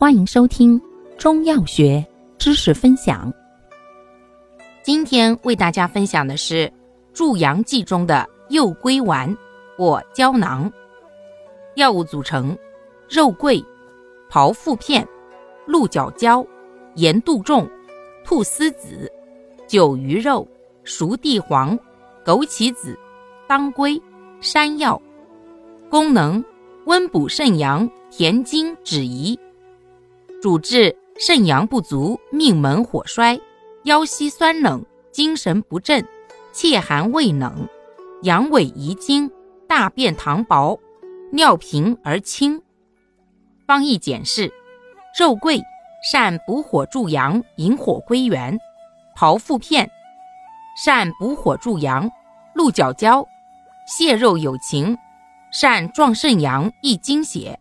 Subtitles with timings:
[0.00, 0.80] 欢迎收听
[1.18, 2.06] 中药学
[2.38, 3.32] 知识分享。
[4.80, 6.72] 今天为大家分享的是
[7.12, 9.36] 助阳剂中的右归丸
[9.76, 10.70] 或胶囊。
[11.74, 12.56] 药物组成：
[13.08, 13.60] 肉桂、
[14.30, 15.04] 炮附片、
[15.66, 16.46] 鹿角胶、
[16.94, 17.68] 盐杜仲、
[18.24, 19.10] 菟丝子、
[19.66, 20.46] 九鱼肉、
[20.84, 21.76] 熟地黄、
[22.24, 22.96] 枸杞子、
[23.48, 24.00] 当归、
[24.40, 25.02] 山药。
[25.90, 26.40] 功能：
[26.86, 29.36] 温补肾阳，填精止遗。
[30.40, 33.40] 主治肾阳不足、命门火衰、
[33.84, 36.06] 腰膝酸冷、精神不振、
[36.52, 37.68] 怯寒畏冷、
[38.22, 39.28] 阳痿遗精、
[39.66, 40.78] 大便溏薄、
[41.32, 42.62] 尿频而清。
[43.66, 44.52] 方义简释：
[45.18, 45.60] 肉桂
[46.08, 48.56] 善补火助阳、引火归元；
[49.16, 49.90] 炮附片
[50.84, 52.08] 善补火助阳；
[52.54, 53.26] 鹿角胶
[53.88, 54.96] 泻肉有情，
[55.50, 57.58] 善壮肾阳、益精血。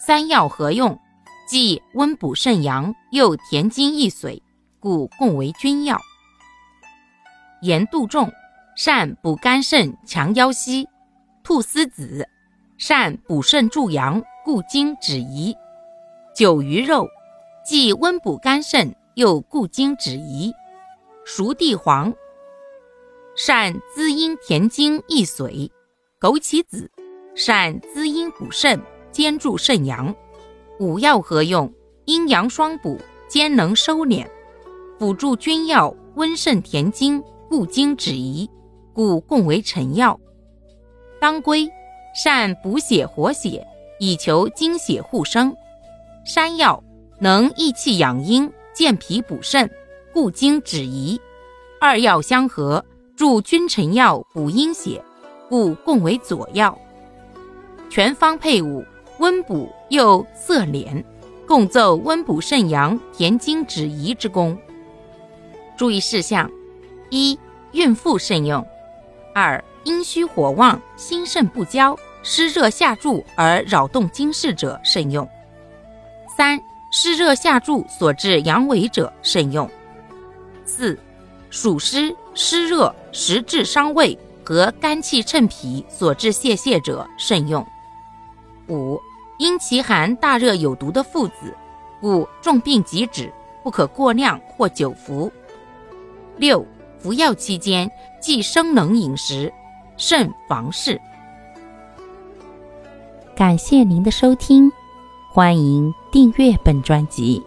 [0.00, 0.98] 三药合用。
[1.48, 4.42] 既温补肾阳，又填精益髓，
[4.78, 5.98] 故共为君药。
[7.62, 8.30] 盐杜仲
[8.76, 10.84] 善补肝肾，强腰膝；
[11.42, 12.28] 菟丝子
[12.76, 15.54] 善补肾助阳，固精止遗；
[16.36, 17.08] 九鱼肉
[17.64, 20.52] 既温补肝肾，又固精止遗；
[21.24, 22.12] 熟地黄
[23.34, 25.70] 善滋阴填精益髓；
[26.20, 26.90] 枸杞子
[27.34, 28.78] 善滋阴补肾，
[29.10, 30.14] 兼助肾阳。
[30.78, 31.72] 五药合用，
[32.04, 34.24] 阴阳双补，兼能收敛，
[34.96, 38.48] 辅助君药，温肾填精，固精止遗，
[38.92, 40.18] 故共为臣药。
[41.20, 41.68] 当归
[42.14, 43.66] 善补血活血，
[43.98, 45.50] 以求精血互生；
[46.24, 46.80] 山药
[47.18, 49.68] 能益气养阴，健脾补肾，
[50.12, 51.20] 固精止遗。
[51.80, 52.84] 二药相合，
[53.16, 55.02] 助君臣药，补阴血，
[55.48, 56.78] 故共为佐药。
[57.90, 58.84] 全方配伍。
[59.18, 61.02] 温补又涩敛，
[61.46, 64.56] 共奏温补肾阳、填精止遗之功。
[65.76, 66.50] 注意事项：
[67.10, 67.38] 一、
[67.72, 68.62] 孕妇慎用；
[69.34, 75.26] 二、阴虚火旺、心肾不交、湿热下注而扰动经室者慎用；
[76.36, 76.60] 三、
[76.92, 79.66] 湿热下注所致阳痿者慎用；
[80.64, 80.98] 四、
[81.50, 87.62] 暑湿、湿热实质伤胃和肝气趁脾所致泄泻者慎用；
[88.68, 89.00] 五。
[89.38, 91.54] 因其含大热有毒的附子，
[92.00, 95.30] 故重病即止，不可过量或久服。
[96.36, 96.66] 六、
[96.98, 97.88] 服药期间
[98.20, 99.52] 忌生冷饮食，
[99.96, 101.00] 慎房事。
[103.36, 104.68] 感谢您的收听，
[105.32, 107.40] 欢迎订阅本专辑，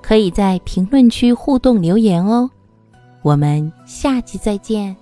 [0.00, 2.48] 可以在评论区互动留言哦。
[3.22, 4.96] 我们下期再见。